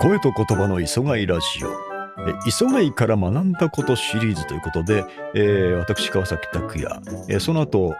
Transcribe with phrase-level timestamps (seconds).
[0.00, 1.68] 声と言葉の磯貝ラジオ。
[2.46, 5.04] 磯貝から学んだことシリーズということで、
[5.36, 7.94] えー私川崎拓也、えーその後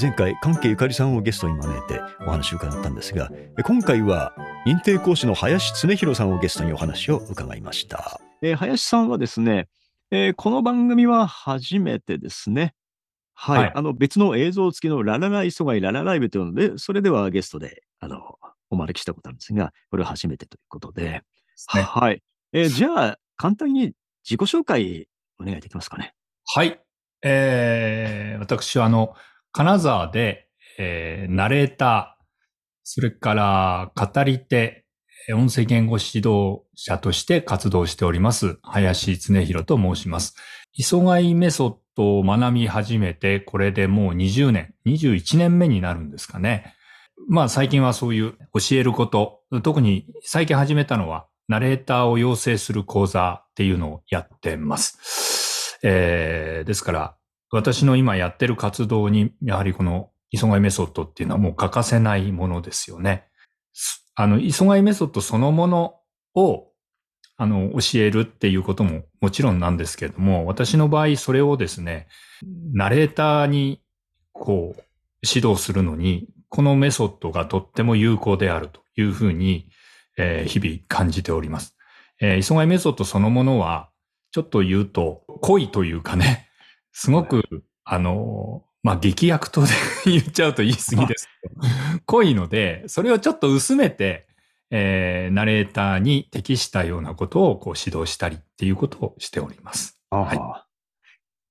[0.00, 3.30] 前回関係ゆかりさんをゲストに招いてお話を伺ったんですが
[3.64, 4.34] 今回は
[4.66, 9.68] 認定講師の林恒弘さんをゲストにお話を伺いました、えー林さんはですね、
[10.10, 12.74] えーこの番組は初めてですね。
[13.42, 21.22] はい、はいあの別の映像付きのラララ磯貝ララライブというのでそれではゲストであのお招きしたことあるんですがこれは初めてということで
[21.72, 21.82] ね。
[21.82, 22.22] はい。
[22.52, 23.92] えーじゃあ、簡単に
[24.24, 25.08] 自己紹介
[25.40, 26.14] お願いできますかね。
[26.46, 26.80] はい。
[27.22, 29.14] えー、私はあの、
[29.52, 32.24] 金沢で、えー、ナレーター、
[32.82, 34.84] それから語り手、
[35.28, 40.34] えー音声言語指導者として活動しております、林恒弘と申します。
[40.72, 46.74] 磯貝メソッ学び始めて、これでもう20年、21年目になるんですかね。
[47.28, 55.78] まあ最近はそういう教えること、特に最近始めたのは、ナレーターを養成する講座っていうのをやってます。
[55.82, 57.16] えーですから、
[57.50, 63.26] 私の今やってる活動に、やはりこの磯貝メソッドっていうのはもう欠かせないものですよね。
[64.14, 65.96] あの、磯貝メソッドそのもの
[66.34, 66.69] を、
[67.40, 72.06] あの、教えるっていうことももちろんなんですけれども、私の場合それをですね、
[72.74, 73.80] ナレーターに、
[74.32, 74.82] こう、
[75.26, 79.70] 指導するのに、このメソッドがとっても有効であるというふうに、
[80.18, 81.78] えー日々感じております。
[82.20, 83.88] えー、磯貝メソッドそのものは、
[84.32, 86.46] ちょっと言うと、濃いというかね、
[86.92, 89.68] すごく、あの、まあ、劇薬とで
[90.04, 91.54] 言っちゃうと言い過ぎですけど、
[92.04, 94.26] 濃いので、それをちょっと薄めて、
[94.70, 100.00] えーナレーターに適したようなことをこう指導したりっていうことをしております。
[100.10, 100.70] はい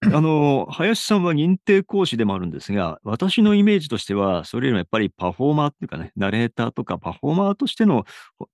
[0.13, 8.05] あの、林さんは認定講師でもあるんですが、私のイメージとしては、それよりもやっぱりパフォーマーっていうかね、ナレーターとかパフォーマーとしての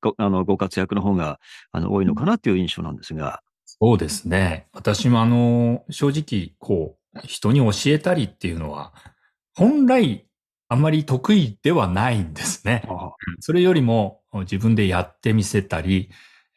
[0.02, 1.40] ごあのご活躍の方が
[1.72, 4.68] あの多いのかなっていう印象なんですが、そうですね。
[4.74, 8.94] 私もあの、正直、こう、人に教えたりっていうのは、
[9.54, 10.26] 本来、
[10.68, 12.84] あまり得意ではないんですね。
[12.90, 16.10] あそれよりも自分でやってみせたり、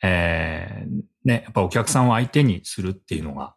[0.02, 3.54] えーね、やっぱお客さんを相手にするっていうのが、やっ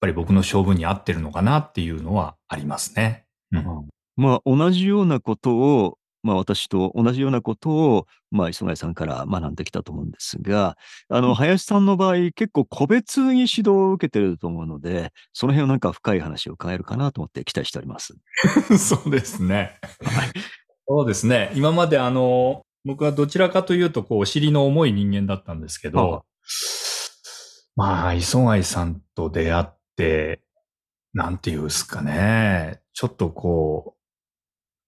[0.00, 3.26] ぱり僕の性分に合ってるのかなっていうのはありますね。
[3.52, 10.76] うんまあ、同じようなことを、まあ、私と同じようなことを、まあ、磯貝さんから学んできたと思うんですが、
[11.08, 18.16] あの、うん林さんの場合、結構個別に指導を受けてると思うので、その辺をなんか深い話を伺えるかなと思って期待しております。
[18.76, 19.78] そうですね。
[20.02, 20.30] はい。
[20.88, 21.52] そうですね。
[21.54, 26.24] 今まであの、僕はどちらかというと、こう、お尻の重い人間だったんですけはど、
[27.76, 30.40] まあ、磯貝さんと出会って、
[31.12, 32.80] なんていうんですかね。
[32.94, 33.94] ちょっとこ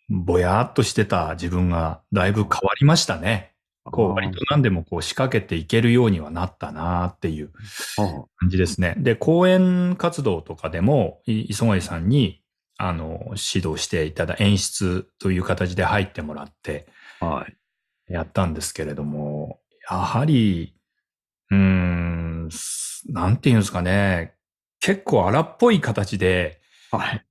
[0.08, 3.52] う、ぼやっとしてた自分がだいぶ変わりましたね。
[3.84, 7.50] こう、割と何でもこう仕掛けていけるようにはなったなっていう
[7.96, 8.94] 感じですね。
[8.96, 12.40] で、講演活動とかでも、い磯貝さんに、
[12.78, 13.20] あの、
[13.52, 16.88] 指導していただ、演出という形で入ってもらって、
[17.20, 17.59] はい。
[18.10, 20.74] やったんですけれども、やはり、
[21.50, 24.34] うーん、すなんていうんですかね、
[24.80, 26.60] 結構荒っぽい形で、
[26.90, 27.24] はい。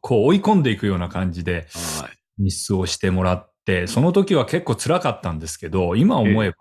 [0.00, 2.42] こう追い込んでいくような感じではい。
[2.42, 6.56] 日出をしてもらって、その時は結構辛かったんですけど、今思えば、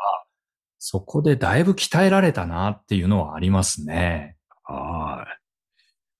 [0.77, 4.37] そこでだいぶ鍛えられたなっていうのはありますね。
[4.63, 5.41] はい。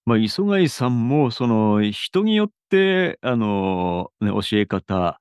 [0.06, 5.20] まあ、磯貝さんも、その、人によって、あの、ね、教え方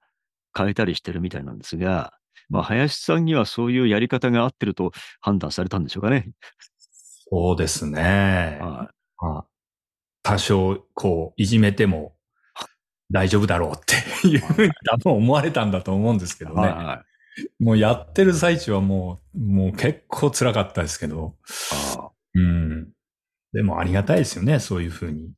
[0.56, 2.12] 変えたりしてるみたいなんですが、
[2.48, 6.30] まあ、林さんにはそういうやり方が合ってると判断されたんでしょうかね。
[7.30, 8.58] そうですね。
[8.60, 9.44] はまあ
[10.24, 12.16] 多少、こう、いじめても
[13.10, 13.74] 大丈夫だろうっ
[14.22, 16.48] ていうふうに多分思われたんだと思うんですけい。
[16.48, 16.62] どね。
[16.62, 17.04] は
[17.60, 21.36] もうやってる最中はもう、もう結構辛かったですけど。
[21.46, 21.74] い。
[21.98, 22.88] あうん。
[23.52, 24.60] でもありがたいですよね。
[24.60, 25.30] そういうふうに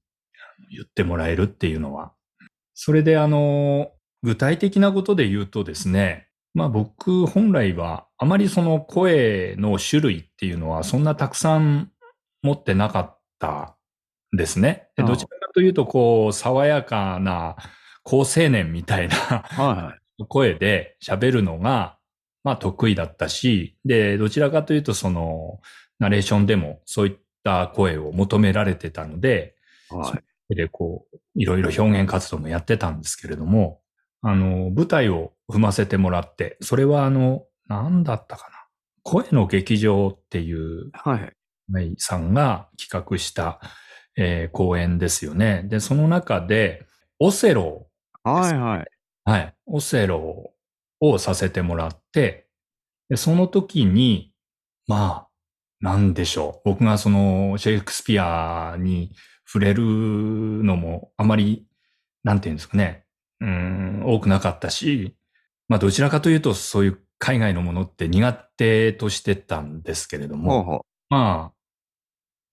[0.70, 2.12] 言ってもらえるっていうのは。
[2.74, 3.90] それであの、
[4.22, 11.90] 具体的なことで言うとですね、まあ僕本来はあまりその声の種類っていうのはそんなたくさん
[12.42, 13.76] 持ってなかった
[14.32, 14.88] んですね。
[14.96, 17.56] でどちらかというとこう爽やかな
[18.02, 19.98] 高青年みたいな。
[20.24, 21.98] 声で喋るのが、
[22.42, 25.60] まあ得意だったし、で、どちらかというとその、
[25.98, 29.56] ナレーションでもそういった声を求められてたので、
[29.90, 30.18] は
[30.50, 30.54] い。
[30.54, 33.80] で、こう、いろいろ表現活動もやってたんですけれども、
[34.28, 38.56] あの、舞台を踏ませてもらって、それはあの、なんだったかな。
[39.04, 41.32] 声の劇場っていう、はい。
[41.72, 43.60] はいさんが企画した、
[44.16, 45.62] えー公演ですよね。
[45.68, 46.86] で、その中で、
[47.20, 47.86] オセロ
[48.24, 48.58] はい。
[48.58, 48.84] はい。
[49.24, 49.54] はい。
[49.66, 50.52] オセロ
[50.98, 52.48] をさせてもらって、
[53.08, 54.32] でその時に、
[54.88, 55.28] まあ、
[55.80, 56.70] なんでしょう。
[56.70, 59.12] 僕がそのシェイクスピアに
[59.46, 61.68] 触れるのもあまり、
[62.24, 63.05] なんていうんですかね、
[63.40, 65.14] うん、多くなかったし、
[65.68, 71.56] まあどちらかというとそういう海外のものって苦手としてたんですけれども、ほうほまあ、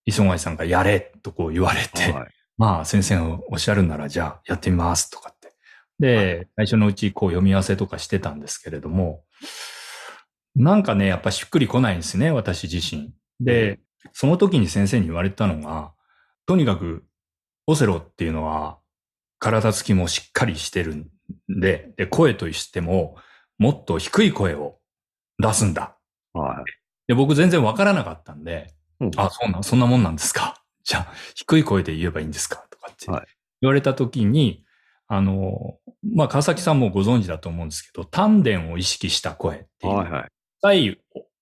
[0.05, 2.13] 磯貝さんがやれとこう言われて、う。
[2.13, 2.29] はい。
[2.57, 5.53] まあ先生がおっしゃるならじゃあやってみますとかって。
[5.99, 9.23] で、最初のうちこう読み合わせとかしてたんですけれども、
[10.55, 13.13] なんかね、やっぱしっくりこないんですね、私自身。
[13.39, 13.79] で、
[14.11, 15.93] その時に先生に言われたのが、
[16.45, 17.05] とにかく
[17.65, 18.77] オセロっていうのは
[19.43, 21.09] 体つきもしっかりしてるん
[21.49, 23.17] で、で、声としても
[23.57, 24.79] もっと低い声を
[25.37, 25.97] 出すんだ。
[26.33, 26.63] はい。
[27.07, 30.63] で、僕全然わからなかったんで、うんあ、そうなん、そんなもんなんですか？
[30.85, 32.65] じゃあ、低い声で言えばいいんですか？
[32.69, 33.27] とかってはい
[33.61, 34.65] 言われたときに、
[35.07, 35.77] あの、
[36.15, 40.29] まあ、川崎さんもご存知だと思うんですけど、丹田を意識した声っていう、はいはい。
[40.59, 41.01] 深い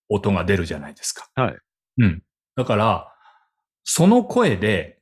[0.09, 1.29] 音が出るじゃないですか。
[1.35, 1.57] はい。
[1.99, 2.23] うん。
[2.55, 3.11] だから、
[3.83, 4.99] その声で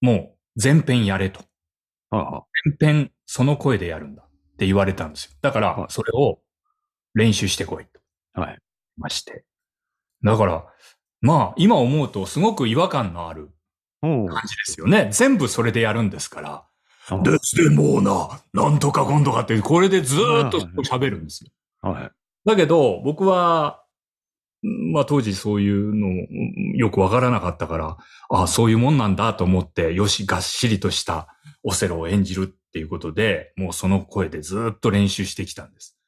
[0.00, 1.44] もう全編やれと。
[2.10, 2.44] は
[2.80, 4.26] 全編その声でやるんだっ
[4.56, 5.32] て言われたんですよ。
[5.42, 6.40] だからは、いそれを
[7.14, 8.00] 練習してこいと。
[8.34, 8.58] あはい。
[8.96, 9.44] まして。
[10.22, 10.66] だから、
[11.20, 13.50] まあ、今思うとすごく違和感のある
[14.00, 15.08] 感じですよね。
[15.12, 16.64] 全部それでやるんですから。
[17.10, 21.50] あですでもうな、なんとか今度かって、これでずーっと喋るんですよ。
[21.80, 22.10] はい。
[22.44, 23.87] だけど、僕は、ん
[24.62, 27.96] まあ当時そういうのうんよくわからなかったから、
[28.30, 31.28] ああ、そういうもんなんだと思って、よし、がっしりとした
[31.62, 35.98] オセロを演じるっていうことで、もうその声でずーっと練習してきたんです。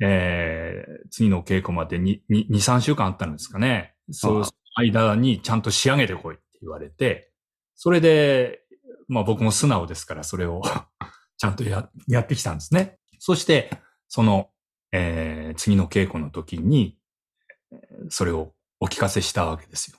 [0.00, 3.94] えー、次の稽古までに、に、2、3週間あったんですかね。
[4.10, 4.44] そう、
[4.76, 7.30] 間にちゃんと仕上げてこいって言われて、
[7.74, 8.60] それで、
[9.08, 10.62] まあ僕も素直ですから、それを
[11.38, 12.98] ちゃんとや、やってきたんですね。
[13.18, 13.70] そして、
[14.08, 14.50] その、
[14.92, 16.97] えー次の稽古の時に、えー
[18.10, 19.98] それをお聞かせしたわけですよ。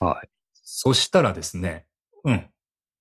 [0.00, 0.28] はい。
[0.52, 1.86] そしたらですね、
[2.24, 2.46] うん。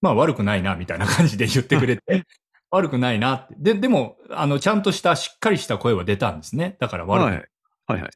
[0.02, 2.26] まあ悪くないな、みたいな感じで言ってくれて、
[2.70, 3.56] 悪くないなって。
[3.58, 6.76] で、でも、あの、ちゃんとした、しっかりした声は出たんですね。
[6.80, 7.38] だから悪くない。
[7.38, 7.50] はい。
[7.88, 8.12] はいはい。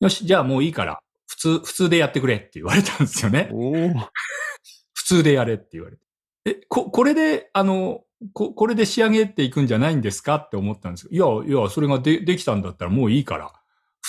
[0.00, 3.50] よし、じゃあもういいから、普通、普通でやってくれって言われたんですよね。
[4.94, 6.02] 普通でやれって言われて。
[6.46, 8.02] え、こ、これで、あの、
[8.32, 13.55] こ、これで仕上げていくんじゃないんですかって思ったんですけど、いや、いや、それがで、できたんだったらもういいから、普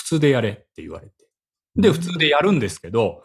[0.08, 1.12] 通でやれって言われて。
[1.76, 3.24] で、普通でやるんですけど、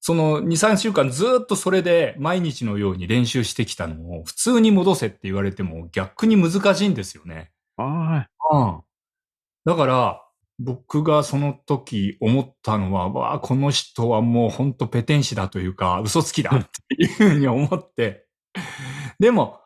[0.00, 7.50] その2、3週間ずっとそれで毎日のように練習してきたのを普通に戻せって言われても逆に難しいんですよね。
[7.76, 8.80] はうん。
[9.64, 10.24] だから、
[10.60, 18.26] 僕がその時思ったのは、わあ、この人はもうほんとペテン師だというか、嘘つきだっていうふうに思って。
[19.20, 19.60] でも、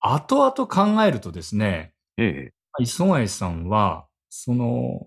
[0.00, 2.22] 後々考えるとですね、い。
[2.22, 2.52] ええ。
[2.80, 5.06] 磯貝さんは、その、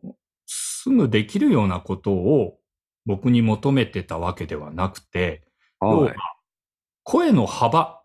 [0.85, 2.59] すぐできるようなことを
[3.07, 5.43] 僕に求めてたわけではなくて、
[5.81, 6.03] 要は。
[6.03, 6.15] はい
[7.05, 8.01] 声の幅、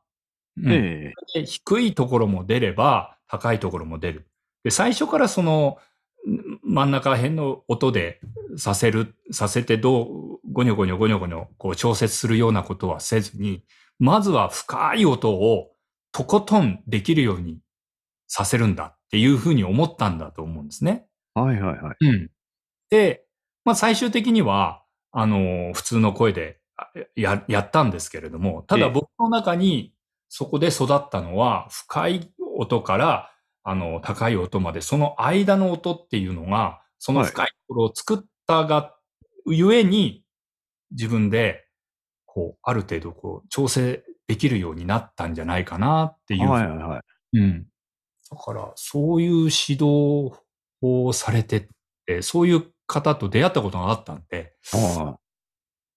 [0.59, 1.41] うんええ。
[1.41, 4.29] で低いところも出れば、高いところも出る。
[4.63, 5.79] で、最初からその、
[6.29, 8.21] ん真ん中辺の音で
[8.59, 13.65] させる、させてどう、ゴニョゴニョゴニョゴニョ、こう調節するようなことはせずに、
[13.99, 15.71] まずは深い音を
[16.13, 17.59] とことんできるように
[18.27, 21.07] させるんだっていうふうに思ったんだと思うんですね。
[21.33, 21.97] はいはいはい。
[22.01, 22.31] うん。
[22.91, 23.25] で、
[23.65, 24.83] まあ最終的には、
[25.13, 29.93] あの、普通の声であや、やったんですけれども、たええだ僕の中に
[30.29, 33.31] そこで育ったのは、深い音から、
[33.63, 38.95] あの、高い音まで、その間の音っていうのが、その深いところを作ったが、
[39.47, 40.25] ゆえに、
[40.93, 41.67] 自分で、
[42.27, 46.49] こう、ある程度、こう、調整できるようになったんじゃないかなっていう。
[46.49, 47.39] はいはいはい。
[47.39, 47.67] うん。
[48.31, 50.33] だから、そういう指導
[50.83, 51.69] をされてっ
[52.07, 55.17] て、そういう方と出会ったことがあったんで、あ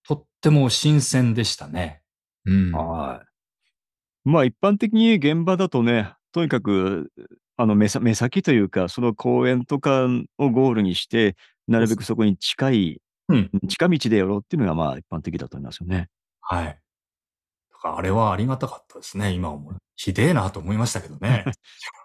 [0.08, 2.02] とっても新鮮でしたね。
[2.46, 2.76] うん。
[2.76, 2.80] あ。
[2.80, 4.30] はい。
[4.30, 7.12] まあ一般的に現場だとね、とにかく、
[7.58, 10.06] あの目さ目先というか、その公園とか
[10.38, 11.36] をゴールにして、
[11.68, 13.50] なるべくそこに近い、うん。
[13.68, 16.10] 近道でやろうっていうのがまあ一般的だと思いますよね。
[16.42, 16.66] はい。
[16.68, 19.76] だからあれはありがたかったですね、今思う。
[19.96, 21.46] ひでえなと思いましたけどね。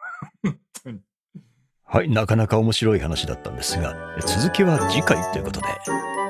[1.90, 5.66] はい、なかなか面白い話だったんですが、続きは次回ということで、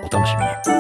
[0.05, 0.78] お楽しみに。